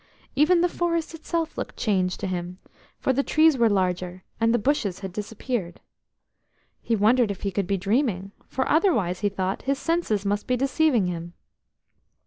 [0.35, 2.57] Even the forest itself looked changed to him,
[2.97, 5.79] for the trees were larger, and the bushes had disappeared.
[6.81, 10.57] He wondered if he could be dreaming, for otherwise, he thought, his senses must be
[10.57, 11.33] deceiving him.